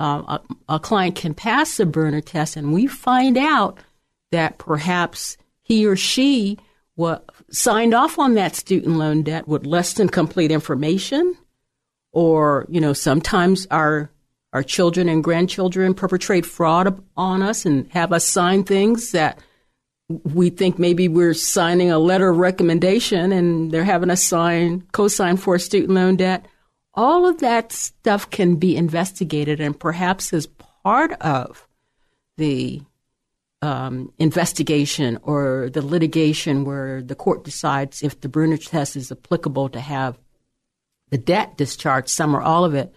uh, 0.00 0.38
a, 0.38 0.74
a, 0.74 0.80
client 0.80 1.14
can 1.14 1.34
pass 1.34 1.76
the 1.76 1.86
Brunner 1.86 2.20
test 2.22 2.56
and 2.56 2.72
we 2.72 2.86
find 2.86 3.36
out 3.36 3.78
that 4.32 4.58
perhaps 4.58 5.36
he 5.62 5.86
or 5.86 5.94
she 5.94 6.58
what, 6.94 7.30
signed 7.50 7.94
off 7.94 8.18
on 8.18 8.34
that 8.34 8.56
student 8.56 8.96
loan 8.96 9.22
debt 9.22 9.46
with 9.46 9.66
less 9.66 9.94
than 9.94 10.08
complete 10.08 10.50
information, 10.50 11.36
or 12.12 12.66
you 12.68 12.80
know 12.80 12.92
sometimes 12.92 13.66
our 13.70 14.10
our 14.52 14.62
children 14.62 15.08
and 15.08 15.22
grandchildren 15.22 15.94
perpetrate 15.94 16.44
fraud 16.44 17.02
on 17.16 17.42
us 17.42 17.64
and 17.64 17.90
have 17.92 18.12
us 18.12 18.24
sign 18.24 18.64
things 18.64 19.12
that 19.12 19.38
we 20.08 20.50
think 20.50 20.78
maybe 20.78 21.06
we're 21.08 21.34
signing 21.34 21.90
a 21.90 21.98
letter 21.98 22.30
of 22.30 22.38
recommendation 22.38 23.30
and 23.30 23.70
they're 23.70 23.84
having 23.84 24.10
us 24.10 24.24
sign, 24.24 24.84
co-sign 24.92 25.36
for 25.36 25.54
a 25.54 25.60
student 25.60 25.92
loan 25.92 26.16
debt. 26.16 26.46
All 26.94 27.26
of 27.26 27.38
that 27.38 27.72
stuff 27.72 28.30
can 28.30 28.56
be 28.56 28.76
investigated 28.76 29.60
and 29.60 29.78
perhaps 29.78 30.32
as 30.32 30.46
part 30.46 31.12
of 31.20 31.68
the 32.36 32.82
um, 33.62 34.12
investigation 34.18 35.18
or 35.22 35.70
the 35.72 35.84
litigation 35.84 36.64
where 36.64 37.02
the 37.02 37.14
court 37.14 37.44
decides 37.44 38.02
if 38.02 38.20
the 38.20 38.28
Brunner 38.28 38.56
test 38.56 38.96
is 38.96 39.12
applicable 39.12 39.68
to 39.70 39.80
have 39.80 40.18
the 41.10 41.18
debt 41.18 41.56
discharged, 41.56 42.08
some 42.08 42.34
or 42.34 42.40
all 42.40 42.64
of 42.64 42.74
it, 42.74 42.94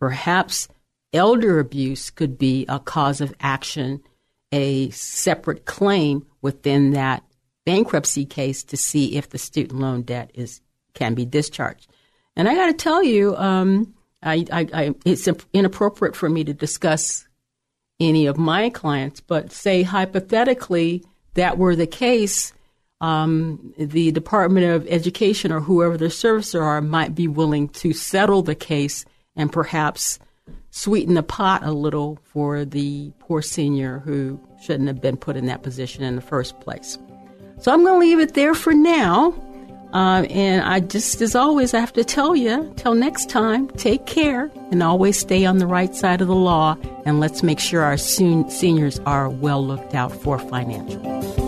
perhaps 0.00 0.68
elder 1.12 1.58
abuse 1.58 2.10
could 2.10 2.38
be 2.38 2.64
a 2.68 2.78
cause 2.78 3.20
of 3.20 3.34
action, 3.40 4.00
a 4.52 4.90
separate 4.90 5.64
claim 5.64 6.26
within 6.40 6.92
that 6.92 7.24
bankruptcy 7.66 8.24
case 8.24 8.64
to 8.64 8.76
see 8.76 9.16
if 9.16 9.28
the 9.28 9.38
student 9.38 9.80
loan 9.80 10.02
debt 10.02 10.30
is 10.34 10.60
can 10.94 11.14
be 11.14 11.26
discharged. 11.26 11.86
And 12.38 12.48
I 12.48 12.54
got 12.54 12.66
to 12.66 12.72
tell 12.72 13.02
you, 13.02 13.36
um, 13.36 13.92
I, 14.22 14.46
I, 14.52 14.66
I, 14.72 14.94
it's 15.04 15.28
inappropriate 15.52 16.14
for 16.14 16.30
me 16.30 16.44
to 16.44 16.54
discuss 16.54 17.26
any 17.98 18.26
of 18.26 18.38
my 18.38 18.70
clients, 18.70 19.20
but 19.20 19.50
say 19.50 19.82
hypothetically 19.82 21.04
that 21.34 21.58
were 21.58 21.74
the 21.74 21.86
case, 21.86 22.52
um, 23.00 23.74
the 23.76 24.12
Department 24.12 24.66
of 24.66 24.86
Education 24.88 25.50
or 25.50 25.60
whoever 25.60 25.96
the 25.96 26.06
servicer 26.06 26.62
are 26.62 26.80
might 26.80 27.14
be 27.14 27.26
willing 27.26 27.68
to 27.70 27.92
settle 27.92 28.42
the 28.42 28.54
case 28.54 29.04
and 29.34 29.52
perhaps 29.52 30.20
sweeten 30.70 31.14
the 31.14 31.22
pot 31.24 31.64
a 31.64 31.72
little 31.72 32.18
for 32.22 32.64
the 32.64 33.12
poor 33.18 33.42
senior 33.42 33.98
who 34.00 34.40
shouldn't 34.62 34.88
have 34.88 35.00
been 35.00 35.16
put 35.16 35.36
in 35.36 35.46
that 35.46 35.64
position 35.64 36.04
in 36.04 36.14
the 36.14 36.22
first 36.22 36.60
place. 36.60 36.98
So 37.58 37.72
I'm 37.72 37.82
going 37.82 37.94
to 37.94 38.06
leave 38.06 38.20
it 38.20 38.34
there 38.34 38.54
for 38.54 38.72
now. 38.72 39.34
Uh, 39.92 40.26
and 40.28 40.62
I 40.62 40.80
just, 40.80 41.20
as 41.22 41.34
always, 41.34 41.72
I 41.72 41.80
have 41.80 41.94
to 41.94 42.04
tell 42.04 42.36
you, 42.36 42.72
till 42.76 42.94
next 42.94 43.30
time, 43.30 43.68
take 43.70 44.04
care 44.06 44.50
and 44.70 44.82
always 44.82 45.18
stay 45.18 45.46
on 45.46 45.58
the 45.58 45.66
right 45.66 45.94
side 45.94 46.20
of 46.20 46.28
the 46.28 46.34
law. 46.34 46.76
And 47.06 47.20
let's 47.20 47.42
make 47.42 47.58
sure 47.58 47.82
our 47.82 47.96
soon 47.96 48.50
seniors 48.50 48.98
are 49.00 49.30
well 49.30 49.66
looked 49.66 49.94
out 49.94 50.12
for 50.12 50.38
financially. 50.38 51.47